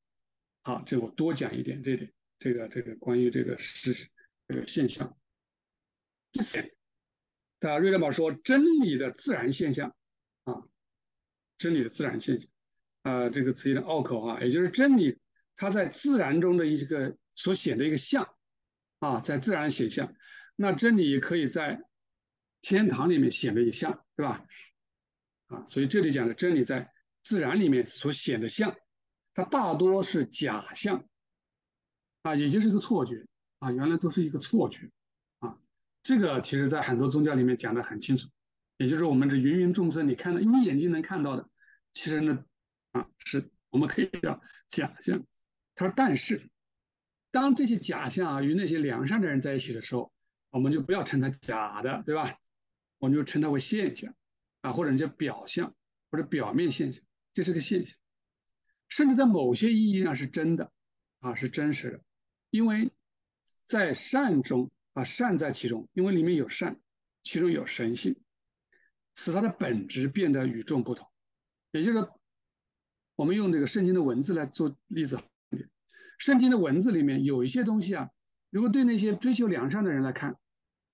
[0.62, 4.10] 好，这我多讲一点这点，这个这个关于这个事。
[4.52, 5.16] 这个现象，
[6.32, 6.76] 第四点，
[7.60, 9.96] 啊，瑞德堡说真理的自然现象，
[10.46, 10.64] 啊，
[11.58, 12.50] 真理的自然现象，
[13.04, 15.20] 啊，这个词有点拗口啊，也就是真理
[15.56, 18.36] 它在自然中的一个所显的一个象，
[19.00, 20.14] 啊，在自然显象，
[20.56, 21.82] 那真理也可以在
[22.62, 24.46] 天堂里面显的一象，对吧？
[25.48, 26.92] 啊，所以这里讲的真理在
[27.24, 28.76] 自然里面所显的象，
[29.34, 31.06] 它大多是假象，
[32.22, 33.26] 啊，也就是一个错觉。
[33.60, 34.90] 啊，原来都是一个错觉，
[36.02, 38.30] 这个其实在很多宗教里面讲的很清楚，
[38.78, 41.50] 也就是我们这芸芸众生，你看到你眼睛能看到的，
[41.94, 42.44] 其实呢，
[42.92, 45.24] 啊，是我们可以叫假象。
[45.76, 46.50] 他说，但是
[47.32, 50.12] 当这些假象啊与那些良善的人在一起的时候，
[50.50, 52.38] 我们就不要称它假的，对吧？
[52.98, 54.16] 我们就称它为现象，
[54.62, 55.74] 啊，或者叫表象
[56.10, 57.98] 或者表面现象，这是个现象，
[58.88, 60.72] 甚至在某些意义上是真的，
[61.20, 62.02] 啊，是真实的，
[62.50, 62.92] 因为。
[63.66, 66.80] 在善中啊，善在其中，因为里面有善，
[67.24, 68.16] 其中有神性，
[69.16, 71.08] 使它的本质变得与众不同。
[71.72, 72.10] 也就是，
[73.16, 75.20] 我们用这个圣经的文字来做例子，
[76.18, 78.10] 圣经的文字里面有一些东西啊，
[78.50, 80.38] 如果对那些追求良善的人来看，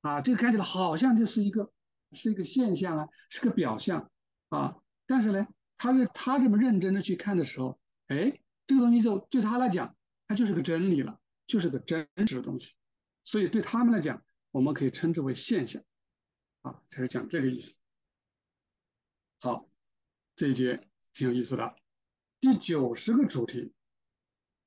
[0.01, 1.71] 啊，这个看起来好像就是一个
[2.11, 4.11] 是一个现象啊，是个表象
[4.49, 9.95] 啊，但是呢，他是他这么认真的去看的时候，哎，这个东西就对他来讲，
[10.27, 11.19] 它就是个真理了。
[11.47, 12.71] 就是个真实的东西，
[13.25, 15.83] 所以对他们来讲，我们可以称之为现象，
[16.61, 17.75] 啊，就是讲这个意思。
[19.41, 19.67] 好，
[20.37, 21.75] 这一节挺有意思的。
[22.39, 23.73] 第九十个主题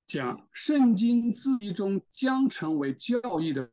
[0.07, 3.71] 讲圣经字义中将成为教义的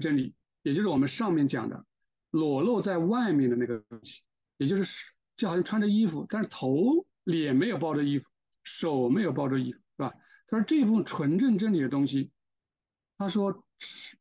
[0.00, 1.84] 真理，也就是我们上面讲的
[2.30, 4.22] 裸露在外面的那个东西，
[4.58, 8.28] 也就是就好像穿着衣服，但是头脸没有包着衣服，
[8.62, 10.14] 手没有包着衣服，是吧？
[10.46, 12.30] 他说这份纯正真理的东西。
[13.18, 13.64] 他说：“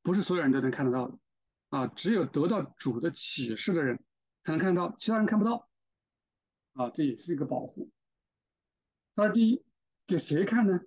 [0.02, 1.20] 不是所有人都能看得到的，
[1.70, 4.04] 啊，只有得到主的启示的人
[4.44, 5.70] 才能看到，其他人看不到。
[6.74, 7.92] 啊，这也是一个保护。
[9.16, 9.66] 他说：第一，
[10.08, 10.80] 给谁看呢？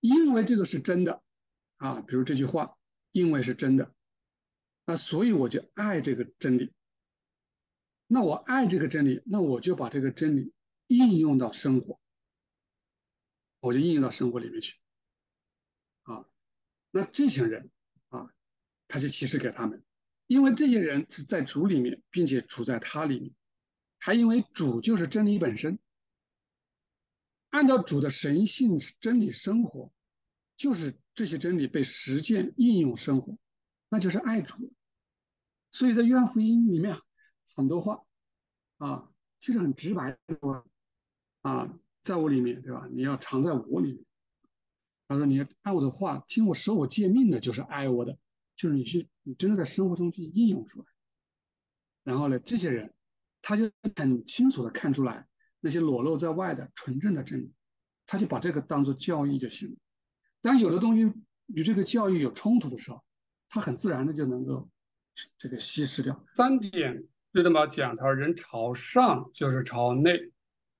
[0.00, 1.22] 因为这个是真的，
[1.78, 2.76] 啊，比如这句话，
[3.12, 3.94] 因为是真的，
[4.84, 6.74] 那所以我就爱这个真理。
[8.06, 10.52] 那我爱这个真理，那我就把这个真理
[10.88, 11.98] 应用到生活，
[13.60, 14.78] 我就应用到生活里面去。”
[16.90, 17.70] 那这些人
[18.08, 18.30] 啊，
[18.88, 19.82] 他就启示给他们，
[20.26, 23.32] 因为这些人是在主里面，并且处在他里面，
[23.98, 25.78] 还因为主就是真理本身。
[27.50, 29.92] 按照主的神性真理生活，
[30.56, 33.36] 就是这些真理被实践应用生活，
[33.88, 34.72] 那就是爱主。
[35.72, 36.96] 所以在约翰福音里面
[37.54, 38.04] 很多话
[38.78, 40.64] 啊，就是很直白的说
[41.42, 42.88] 啊，在我里面，对吧？
[42.90, 44.04] 你要藏在我里面。
[45.10, 48.16] 他说：“你要按我的话听我守我诫命的，就是爱我的，
[48.54, 50.86] 就是你去你真的在生活中去应用出来。
[52.04, 52.94] 然后呢，这些人
[53.42, 55.26] 他就很清楚的看出来。”
[55.62, 57.52] 那些裸露在外的纯正的真理，
[58.06, 59.76] 他就把这个当做教义就行了。
[60.40, 61.12] 当有的东西
[61.48, 63.04] 与这个教育有冲突的时候，
[63.50, 64.70] 他很自然的就能够
[65.36, 66.24] 这个稀释掉。
[66.34, 70.32] 三点就这么讲，他说人朝上就是朝内。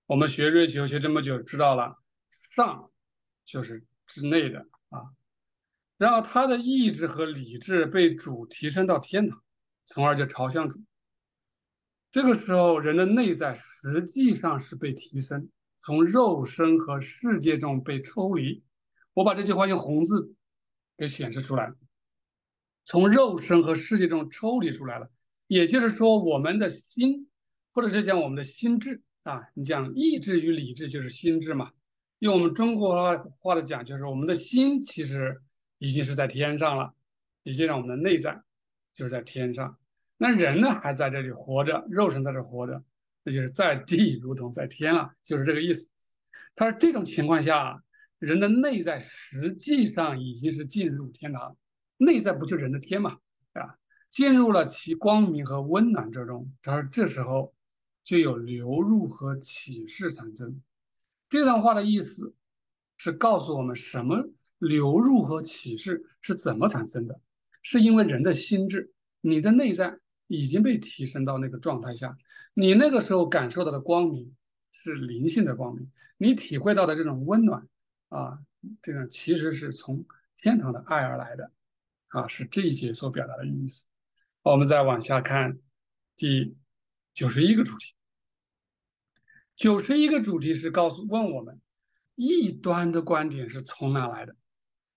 [0.06, 1.98] 我们学瑞求学这么久，知道了
[2.56, 2.90] 上
[3.44, 5.14] 就是之内的啊。
[5.96, 9.42] 然后他的意志和理智被主提升到天堂，
[9.84, 10.82] 从而就朝向主。
[12.10, 15.48] 这个时候，人的内在实际上是被提升，
[15.80, 18.64] 从肉身和世界中被抽离。
[19.12, 20.34] 我把这句话用红字
[20.96, 21.72] 给显示出来，
[22.82, 25.10] 从肉身和世界中抽离出来了。
[25.46, 27.28] 也就是说，我们的心，
[27.72, 31.72] 或者是讲我们的心智啊，你讲意志与理智就是心智嘛。
[32.20, 35.40] 用我们中国话的讲，就是我们的心其实
[35.78, 36.92] 已经是在天上了，
[37.42, 38.42] 已经让我们的内在
[38.92, 39.78] 就是在天上。
[40.18, 42.84] 那人呢，还在这里活着，肉身在这活着，
[43.24, 45.90] 那就是在地如同在天了，就是这个意思。
[46.54, 47.82] 他说这种情况下，
[48.18, 51.56] 人的内在实际上已经是进入天堂，
[51.96, 53.16] 内在不就人的天嘛，
[53.54, 53.78] 啊，
[54.10, 56.52] 进入了其光明和温暖之中。
[56.60, 57.54] 他说这时候
[58.04, 60.60] 就有流入和启示产生。
[61.30, 62.34] 这段话的意思
[62.98, 67.18] 是告诉我们，什么流入和启示是怎么产生的，
[67.62, 69.98] 是因为人的心智，你的内在。
[70.32, 72.16] 已经被提升到那个状态下，
[72.54, 74.36] 你那个时候感受到的光明
[74.70, 77.66] 是灵性的光明，你体会到的这种温暖
[78.10, 78.38] 啊，
[78.80, 81.50] 这种其实是从天堂的爱而来的，
[82.10, 83.88] 啊，是这一节所表达的意思。
[84.42, 85.58] 我们再往下看
[86.14, 86.56] 第
[87.12, 87.94] 九十一个主题，
[89.60, 91.60] 九十一个主题是告诉问我们，
[92.14, 94.34] 异端的观点是从哪来的？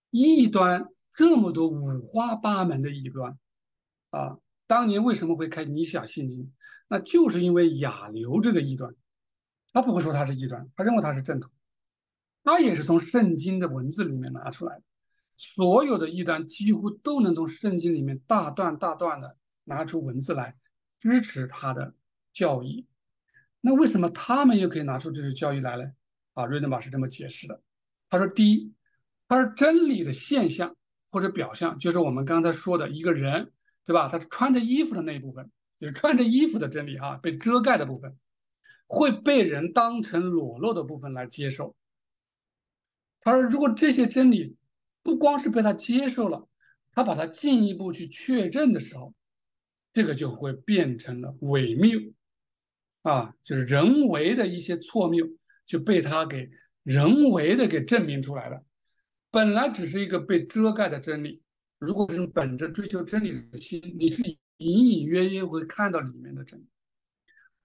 [0.09, 3.37] 异端这么多五花八门的异端
[4.11, 4.37] 啊！
[4.65, 6.53] 当年为什么会开尼西亚信经？
[6.87, 8.95] 那就是因为亚流这个异端，
[9.73, 11.51] 他不会说他是异端，他认为他是正统，
[12.45, 14.83] 他也是从圣经的文字里面拿出来的。
[15.35, 20.55] 所有的异端几乎都能从圣经里面大段大段的拿出文字来
[20.99, 21.93] 支持他的
[22.31, 22.87] 教义。
[23.65, 25.91] 那为什么他们又可以拿出这些教义来呢？
[26.33, 27.61] 啊，瑞登玛是这么解释的。
[28.09, 28.73] 他说：第一，
[29.27, 30.75] 他说真理的现象
[31.09, 33.51] 或者表象，就是我们刚才说的一个人。
[33.85, 34.07] 对吧？
[34.07, 38.17] 他穿着衣服的那一部分，就是穿着衣服的真理啊，被遮盖的部分，
[38.87, 41.75] 会被人当成裸露的部分来接受。
[43.19, 44.55] 他说，如果这些真理
[45.01, 46.47] 不光是被他接受了，
[46.93, 49.13] 他把它进一步去确认的时候，
[49.91, 51.99] 这个就会变成了伪谬
[53.03, 55.27] 啊，就是人为的一些错谬
[55.65, 56.49] 就被他给
[56.81, 58.63] 人为的给证明出来了。
[59.29, 61.41] 本来只是一个被遮盖的真理。
[61.79, 64.23] 如果是本着追求真理的心，你是
[64.57, 66.65] 隐隐约约会看到里面的真理，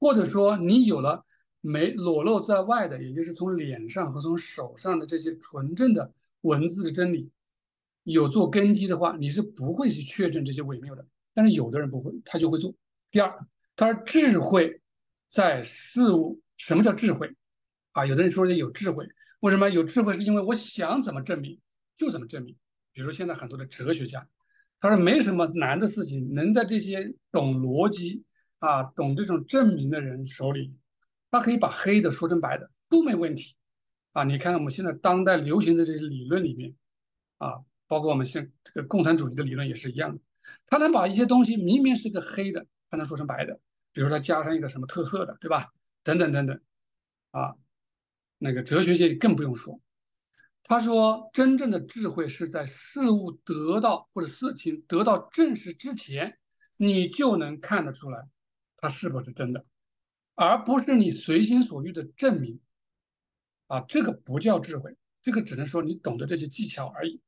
[0.01, 1.25] 或者说你有了
[1.61, 7.31] 没裸露在外的，也就是从脸上和从手上的这些纯正的文字的真理
[8.03, 11.07] 有做根基的话，你是不会去确认这些伪谬的。
[11.33, 12.75] 但是有的人不会，他就会做。
[13.13, 13.47] 第二，
[13.77, 14.81] 他智慧
[15.29, 17.37] 在事物，什么叫智慧
[17.93, 18.05] 啊？
[18.07, 19.07] 有的人说有智慧，
[19.41, 20.15] 为什么有智慧？
[20.15, 21.61] 是因为我想怎么证明
[21.95, 22.57] 就怎么证明。
[22.93, 24.27] 比如现在很多的哲学家，
[24.81, 28.25] 他说没什么难的事情，能在这些懂逻辑
[28.59, 30.75] 啊、懂这种证明的人手里，
[31.31, 33.55] 他可以把黑的说成白的都没问题
[34.13, 34.25] 啊！
[34.25, 36.75] 你看我们现在当代流行的这些理论里面
[37.37, 40.21] 啊，包括我们现这个共产主义的理论也是一样的，
[40.67, 43.61] 他能把一些东西明明是个黑的，他能说成白的，
[43.99, 45.73] 比如他加上一个什么特色的，对吧？
[46.05, 46.61] 等等等等
[47.33, 47.57] 啊，
[48.39, 49.81] 那个哲学界更不用说。
[50.63, 56.39] 他说：“真正的智慧是在事物得到或者事情得到证实之前，
[56.77, 58.29] 你就能看得出来，
[58.77, 59.67] 它是不是真的，
[60.37, 62.61] 而不是你随心所欲的证明。
[63.67, 67.21] 啊，这个不叫智慧，这个只能说你懂得这些技巧而已。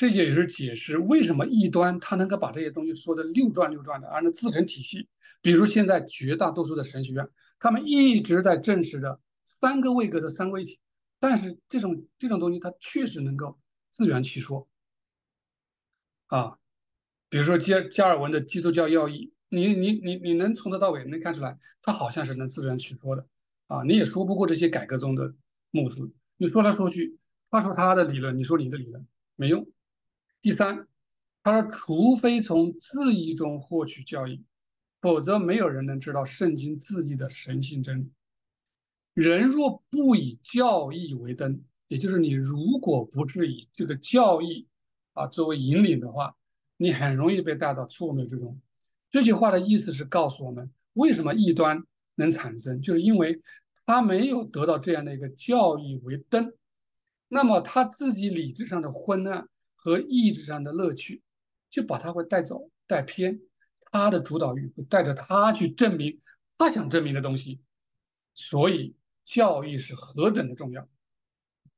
[0.00, 5.10] 这也是解释为什么异端他能够把这些东西说的六转六转的，而能自成体系。
[5.42, 10.80] 比如现在绝大多数的神学院，他们一直在证实着三个位格的三位一体。”
[11.20, 13.60] 但是这种这种东西，它确实能够
[13.90, 14.66] 自圆其说，
[16.28, 16.56] 啊，
[17.28, 23.26] 比如说加加尔文的《基督教要义》，你你你你能从头到尾能看出来，他好像是能自圆其说的
[23.66, 25.34] 啊，你也说不过这些改革中的
[25.70, 27.18] 牧师，你说来说去，
[27.50, 29.68] 他说他的理论，你说你的理论没用。
[30.40, 30.86] 第三，
[31.42, 34.42] 他说，除非从字义中获取教义，
[35.00, 38.10] 否则没有人能知道圣经字义的神性真理。
[39.12, 44.66] 人若不以教义为灯，也就是你如果不是以这个教义
[45.12, 46.36] 啊作为引领的话，
[46.78, 48.58] 你很容易被带到错谬之中。
[49.10, 53.42] 这句话的意思是告诉我们，为什么异端能产生，就是因为
[53.84, 56.54] 他没有得到这样的一个教义为灯，
[57.28, 59.48] 那么他自己理智上的昏暗
[59.82, 61.22] 和意志上的乐趣，
[61.70, 63.40] 就把他会带走、带偏，
[63.90, 66.20] 他的主导欲会带着他去证明
[66.58, 67.60] 他想证明的东西，
[68.34, 68.94] 所以。
[69.22, 70.88] 教育是何等的重要！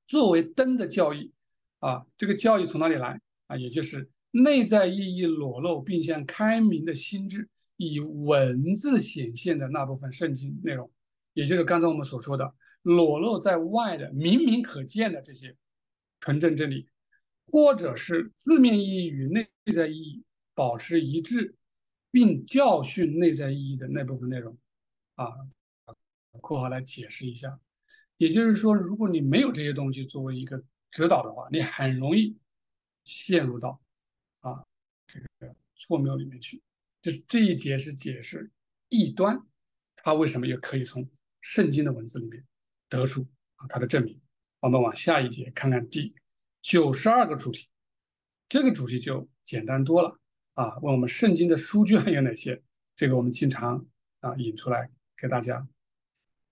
[0.07, 1.33] 作为灯的教育
[1.81, 3.59] 啊，这个教育从哪里来啊？
[3.59, 10.91] 也就是内在意义裸露并向开明的心智以文字显现的那部分圣经内容，
[11.35, 15.55] 也就是刚才我们所说的裸露在外的明明可见的这些
[16.21, 16.88] 纯正真理，
[17.53, 21.55] 或者是字面意义与内在意义保持一致，
[22.11, 24.59] 并教训内在意义的那部分内容
[25.15, 25.27] 啊。
[26.41, 27.61] 括号来解释一下，
[28.17, 32.38] 也就是说，如果你没有这些东西作为一个指导的话，你很容易
[33.05, 33.79] 陷入到
[34.41, 34.65] 啊
[35.07, 36.62] 这个错谬里面去。
[37.03, 38.51] 这这一节是解释
[38.88, 39.47] 异端，
[39.95, 41.07] 它为什么也可以从
[41.43, 42.47] 圣经的文字里面
[42.88, 44.19] 得出啊它的证明。
[44.61, 46.15] 我们往下一节看看第
[46.62, 47.68] 九十二个主题，
[48.48, 50.18] 这个主题就简单多了
[50.55, 50.79] 啊。
[50.81, 52.62] 问我们圣经的书卷有哪些？
[52.94, 53.85] 这个我们经常
[54.20, 55.66] 啊引出来给大家。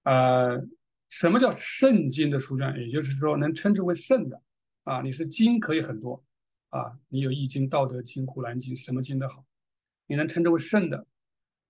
[0.02, 0.66] 呃，
[1.08, 2.76] 什么叫圣经的书卷？
[2.80, 4.42] 也就是说，能称之为圣的
[4.82, 6.24] 啊，你是经可以很多
[6.70, 9.46] 啊，你有易经、道德经、古兰经，什么经都好，
[10.06, 11.06] 你能称之为圣的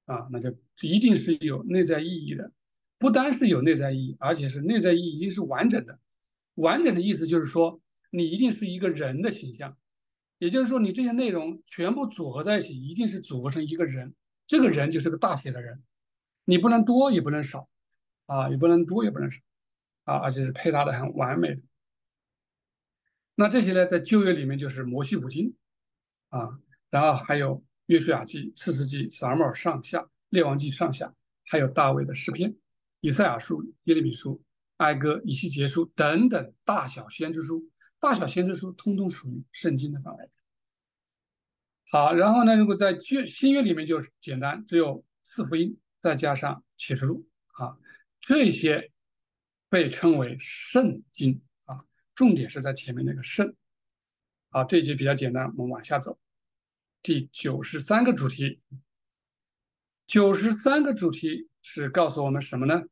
[0.06, 2.52] 啊，那就一定是有内在意义的。
[2.98, 5.98] 不单是有内在意义，而且是内在意义一定是完整的。
[6.54, 9.76] 完整的意思就是说，你一定是一个人的形象，
[10.38, 14.14] 也就是说，你这些内容全部组合在一起，一定是组合成一个人。
[14.46, 15.82] 这个人就是个大写的人，
[16.44, 17.68] 你不能多，也不能少。
[18.26, 19.40] 啊，也不能多，也不能少，
[20.04, 21.62] 啊，而且是配搭的很完美的。
[23.34, 25.56] 那这些呢，在旧约里面就是摩西五经，
[26.28, 31.12] 啊，然后还有约书亚记、四世记、撒母耳上下、列王记上下，
[31.44, 32.54] 还有大卫的诗篇、
[33.00, 34.40] 以赛亚书、耶利米书、
[34.76, 37.68] 哀歌、以西结书等等大小先知书，
[38.00, 40.30] 大小先知书通通属于圣经的范围。
[41.90, 47.76] 好，然后呢，如果在旧新约里面就是简单，只有四福音，再加上启示录，啊。
[48.20, 48.90] 这些
[49.68, 51.84] 被称为圣经啊，
[52.14, 53.54] 重点是在前面那个圣。
[54.50, 56.18] 好，这一节比较简单，我们往下走。
[57.02, 58.60] 第九十三个主题，
[60.06, 62.84] 九十三个主题是告诉我们什么呢？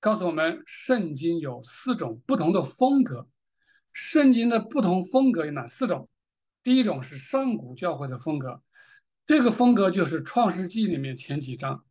[0.00, 3.28] 告诉我们圣经有四种不同的风格。
[3.92, 6.08] 圣经的不同风格有哪四种？
[6.62, 8.62] 第一种是上古教会的风格，
[9.24, 11.84] 这个风格就是创世纪里面前几章，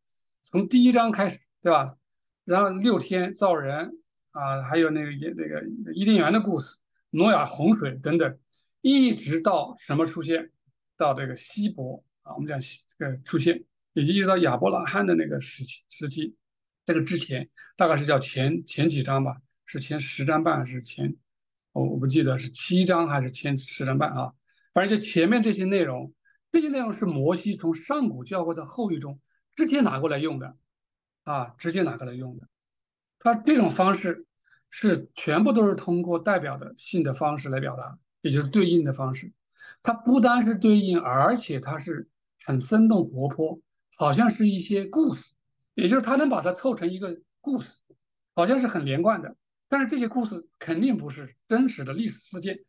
[0.43, 1.97] 从第一章开始，对吧？
[2.45, 3.91] 然后六天造人
[4.31, 6.77] 啊，还有那个那个伊甸园的故事，
[7.09, 8.37] 挪亚洪水等等，
[8.81, 10.51] 一直到什么出现？
[10.97, 16.35] 到这个希伯啊，我们讲这个出现，也就一直到亚伯拉罕的那个时期时期，
[16.85, 21.15] 这个之前大概是叫前前几章吧，是前十章半还是前？
[21.79, 24.33] 我我不记得是七章还是前十章半啊，
[24.73, 26.13] 反正就前面这些内容，
[26.51, 29.19] 这些内容是摩西从上古教会的后裔中
[29.55, 30.55] 直接拿过来用的。
[31.25, 32.47] 啊，直接拿过来用的，
[33.19, 34.25] 他这种方式
[34.67, 39.31] 是全部都是通过代表的性的方式来表达，也就是对应的方式。
[39.83, 42.09] 它不单是对应，而且它是
[42.43, 43.61] 很生动活泼，
[43.95, 45.35] 好像是一些故事，
[45.75, 47.79] 也就是它能把它凑成一个故事，
[48.33, 49.35] 好像是很连贯的。
[49.69, 52.59] 但是这些故事肯定不是真实的历史事件，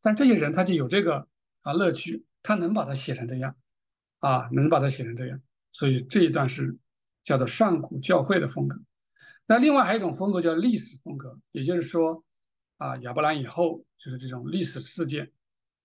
[0.00, 1.26] 但这些人他就有这个
[1.62, 3.56] 啊乐趣，他能把它写成这样，
[4.20, 5.40] 啊，能把它写成这样，
[5.72, 6.78] 所以这一段是。
[7.24, 8.82] 叫做上古教会的风格，
[9.46, 12.24] 那另外还有一种风格叫历史风格，也就是说，
[12.78, 15.30] 啊，亚伯兰以后就是这种历史事件，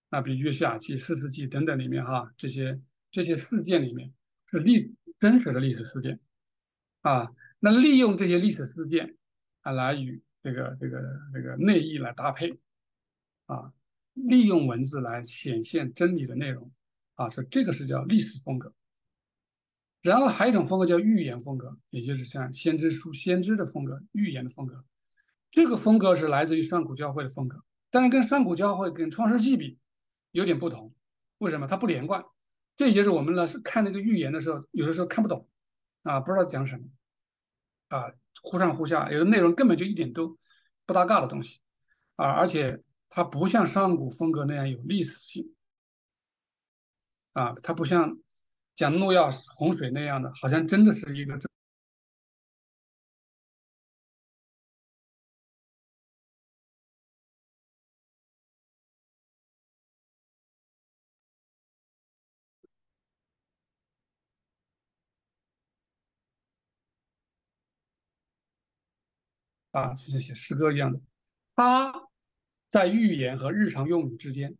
[0.09, 4.11] 那比如约书亚记、四世纪等等里面哈，这些这些事件里面
[4.49, 6.19] 是历真实的历史事件，
[7.01, 9.15] 啊，那利用这些历史事件
[9.61, 11.01] 啊来与这个这个
[11.33, 12.57] 这个内意来搭配，
[13.47, 13.73] 啊，
[14.13, 16.71] 利用文字来显现真理的内容，
[17.15, 18.73] 啊，所以这个是叫历史风格。
[20.01, 24.85] 然后还有一种风格叫预言风格，也就是像先知书、先知的风格、预言的风格。
[25.51, 29.77] 这个风格是来自于上古教会的风格，但是跟上古教会、跟创世纪比
[30.31, 30.93] 有点不同。
[31.39, 31.67] 为什么？
[31.67, 32.23] 它不连贯，
[32.77, 35.49] 这也就是我们呢是看那个预言的时候，有的时候看不懂
[36.03, 36.85] 啊，不知道讲什么
[37.89, 38.11] 啊，
[38.41, 40.37] 忽上忽下，有的内容根本就一点都
[40.85, 41.59] 不搭嘎的东西
[42.15, 45.53] 啊，而且它不像上古风格那样有历史性
[47.33, 48.17] 啊，它不像
[48.75, 51.37] 讲诺亚洪水那样的，好像真的是一个。
[69.77, 70.99] 啊，就像写诗歌一样的，
[71.55, 72.09] 它
[72.67, 74.57] 在寓言和日常用语之间，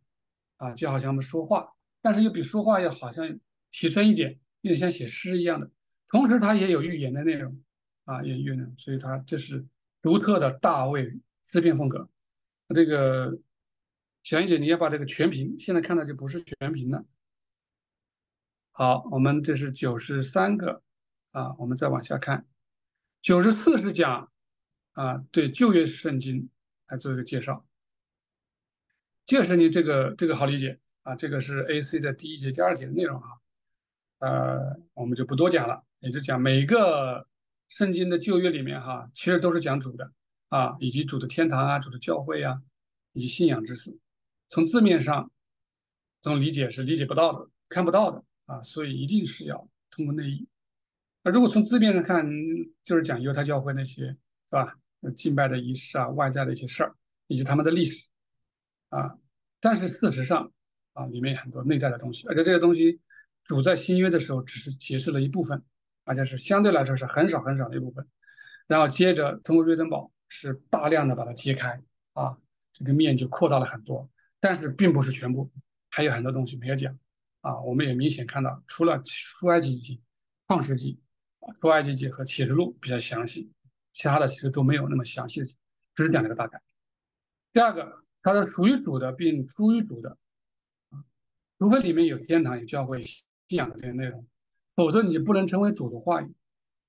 [0.58, 3.40] 啊，就好像我们说话，但是又比说话要好像
[3.72, 5.72] 提升一点，有点像写诗一样的。
[6.06, 7.60] 同时，它也有寓言的内容，
[8.04, 9.66] 啊，也有呢，所以它这是
[10.02, 12.08] 独特的大卫诗篇风格。
[12.72, 13.40] 这个
[14.22, 17.04] 小英姐，你要把这个全屏，现在看到就不是全屏了。
[18.70, 20.80] 好，我们这是九十三个，
[21.32, 22.46] 啊，我们再往下看，
[23.20, 24.30] 九十四是讲。
[24.98, 26.48] 啊，对旧约圣经
[26.88, 27.64] 来做一个介绍。
[29.26, 33.28] 旧约圣经这个这个好理解啊，这个是 AC 在第一节、第二节的内容啊。
[34.18, 37.28] 呃，我们就不多讲了，也就讲每个
[37.68, 40.10] 圣经的旧约里面哈，其实都是讲主的
[40.48, 42.60] 啊，以及主的天堂啊、主的教会啊，
[43.12, 43.96] 以及信仰之事。
[44.48, 45.30] 从字面上
[46.20, 50.48] 这种理解是理解不到的、看不到的啊，所以一定是要通过内意。
[51.22, 52.28] 那如果从字面上看，
[52.82, 54.16] 就是讲犹太教会那些，是
[54.50, 54.76] 吧？
[55.14, 56.94] 敬拜的仪式啊，外在的一些事儿，
[57.26, 58.08] 以及他们的历史
[58.88, 59.16] 啊，
[59.60, 60.52] 但是事实上
[60.92, 63.00] 啊，里面有很多内在的东西，而且这些东西
[63.44, 65.62] 主在新约的时候只是解释了一部分，
[66.04, 68.06] 而且是相对来说是很少很少的一部分，
[68.66, 71.80] 然后接着通过瑞登堡是大量的把它揭开
[72.14, 72.36] 啊，
[72.72, 75.50] 这个面就扩大了很多，但是并不是全部，
[75.90, 76.98] 还有很多东西没有讲
[77.40, 80.02] 啊，我们也明显看到，除了出埃及记、
[80.48, 81.00] 创世纪、
[81.60, 83.50] 出埃及记和启示录比较详细。
[83.98, 85.46] 其他的其实都没有那么详细的，
[85.96, 86.62] 只是讲了个大概。
[87.52, 90.16] 第二个，它是属于主的，并出于主的，
[90.90, 91.02] 啊，
[91.58, 93.18] 除非里面有天堂、有教会、信
[93.48, 94.24] 仰的这些内容，
[94.76, 96.32] 否则你就不能成为主的话语。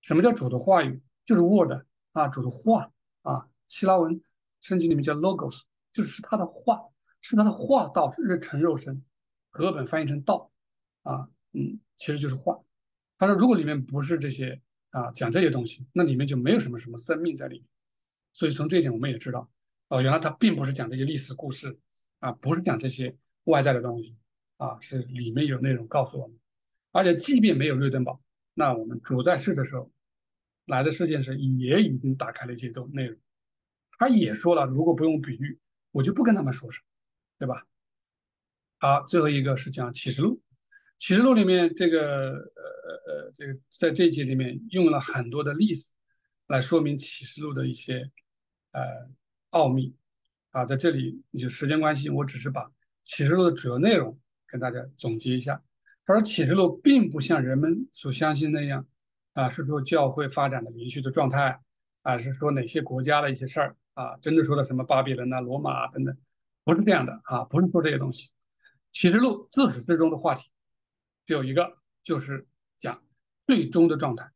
[0.02, 1.02] 什么叫主的话语？
[1.26, 2.92] 就是 word 啊，主的话
[3.24, 4.22] 啊，希腊文
[4.60, 6.90] 圣经里面叫 logos，就是他的话，
[7.22, 9.04] 是他的话道日成肉身，
[9.50, 10.52] 和本翻译成道
[11.02, 12.60] 啊，嗯，其实就是话。
[13.18, 14.62] 他说，如果里面不是这些。
[14.92, 17.66] 啊，讲这些东西，那里面就没有什么什么生命在里面，
[18.34, 19.50] 所以从这一点我们也知道，
[19.88, 21.80] 哦，原来他并不是讲这些历史故事，
[22.20, 24.16] 啊，不是讲这些外在的东西，
[24.58, 26.38] 啊，是里面有内容告诉我们，
[26.92, 28.22] 而且即便没有瑞登堡，
[28.54, 29.92] 那我们主在世的时候
[30.66, 33.18] 来的世界时也已经打开了一些东内容，
[33.98, 35.60] 他也说了，如果不用比喻，
[35.92, 36.86] 我就不跟他们说什么，
[37.38, 37.66] 对吧？
[38.80, 40.42] 好，最后一个是讲启示录。
[41.00, 45.94] 启示录里面这个呃呃呃，这个在这一节里面用了很多的例子
[46.48, 48.12] 来说明启示录的一些
[48.74, 48.82] 呃
[49.52, 49.96] 奥秘
[50.52, 52.70] 啊，在这里就时间关系，我只是把
[53.04, 55.64] 启示录的主要内容跟大家总结一下。
[56.06, 58.86] 他说启示录并不像人们所相信那样
[59.34, 61.62] 啊，是说教会发展的连续的状态
[62.02, 66.18] 啊，是说哪些国家的一些事儿啊，真的说的什么巴比伦呐、罗马啊等等，
[66.66, 68.32] 不是这样的啊，不是说这些东西。
[68.92, 70.50] 启示录自始至终的话题。
[71.30, 72.48] 只有一个，就是
[72.80, 73.04] 讲
[73.44, 74.32] 最终的状态，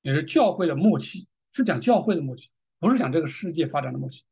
[0.00, 4.24] 也是教会的末期，是讲教会的末期，不是讲这个世界发展的末期，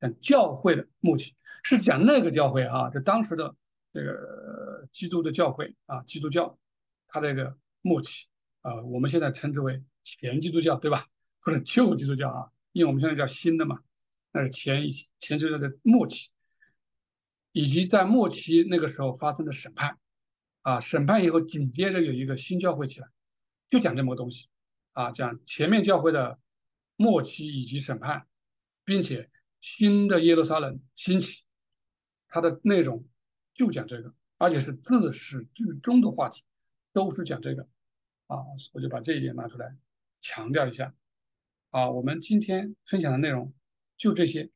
[0.00, 3.54] 讲教会的末期，是讲那个教会啊，就当时的
[3.92, 6.58] 这个基督的教会啊，基督教，
[7.06, 8.26] 它这个末期
[8.62, 11.06] 啊，我们现在称之为前基督教，对吧？
[11.40, 13.78] 或者旧基督教啊，因为我们现在叫新的嘛，
[14.32, 14.90] 那是前
[15.20, 16.30] 前基督教的末期，
[17.52, 19.96] 以及在末期那个时候发生的审判。
[20.64, 23.08] 啊，审判以后紧接着有一个新教会起来，
[23.68, 24.48] 就讲这么个东西，
[24.92, 26.38] 啊，讲前面教会的
[26.96, 28.26] 末期以及审判，
[28.82, 29.28] 并且
[29.60, 31.44] 新的耶路撒冷兴起，
[32.28, 33.06] 它的内容
[33.52, 36.42] 就讲这个，而且是自始至终的话题，
[36.94, 37.68] 都是讲这个，
[38.28, 38.38] 啊，
[38.72, 39.76] 我就把这一点拿出来
[40.22, 40.94] 强调一下，
[41.68, 43.52] 啊，我们今天分享的内容
[43.98, 44.50] 就这些。